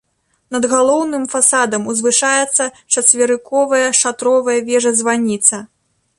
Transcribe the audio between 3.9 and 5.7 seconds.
шатровая вежа-званіца.